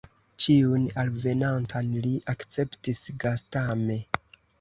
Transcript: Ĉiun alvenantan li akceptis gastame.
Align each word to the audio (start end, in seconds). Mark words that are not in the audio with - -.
Ĉiun 0.43 0.85
alvenantan 1.01 1.91
li 2.05 2.13
akceptis 2.33 3.03
gastame. 3.25 3.99